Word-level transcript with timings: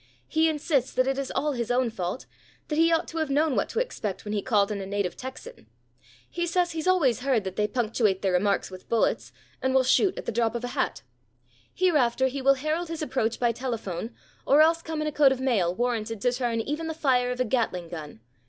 "He 0.27 0.49
insists 0.49 0.91
that 0.93 1.05
it 1.05 1.19
is 1.19 1.29
all 1.35 1.51
his 1.51 1.69
own 1.69 1.91
fault, 1.91 2.25
that 2.69 2.75
he 2.79 2.91
ought 2.91 3.07
to 3.09 3.19
have 3.19 3.29
known 3.29 3.55
what 3.55 3.69
to 3.69 3.79
expect 3.79 4.25
when 4.25 4.33
he 4.33 4.41
called 4.41 4.71
on 4.71 4.81
a 4.81 4.85
native 4.87 5.15
Texan. 5.15 5.67
He 6.27 6.47
says 6.47 6.71
he's 6.71 6.87
always 6.87 7.19
heard 7.19 7.43
that 7.43 7.55
they 7.55 7.67
punctuate 7.67 8.23
their 8.23 8.31
remarks 8.31 8.71
with 8.71 8.89
bullets 8.89 9.31
and 9.61 9.75
will 9.75 9.83
shoot 9.83 10.17
at 10.17 10.25
the 10.25 10.31
drop 10.31 10.55
of 10.55 10.63
a 10.63 10.69
hat. 10.69 11.03
Hereafter 11.71 12.29
he 12.29 12.41
will 12.41 12.55
herald 12.55 12.87
his 12.89 13.03
approach 13.03 13.39
by 13.39 13.51
telephone 13.51 14.15
or 14.43 14.63
else 14.63 14.81
come 14.81 15.01
in 15.01 15.07
a 15.07 15.11
coat 15.11 15.31
of 15.31 15.39
mail 15.39 15.75
warranted 15.75 16.19
to 16.21 16.31
turn 16.31 16.61
even 16.61 16.87
the 16.87 16.95
fire 16.95 17.29
of 17.29 17.39
a 17.39 17.45
Gatling 17.45 17.89
gun. 17.89 18.21